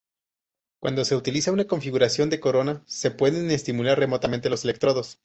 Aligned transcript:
Cuando 0.79 1.05
se 1.05 1.15
utiliza 1.15 1.51
una 1.51 1.65
configuración 1.67 2.31
de 2.31 2.39
corona, 2.39 2.81
se 2.87 3.11
pueden 3.11 3.51
estimular 3.51 3.99
remotamente 3.99 4.49
los 4.49 4.63
electrodos. 4.63 5.19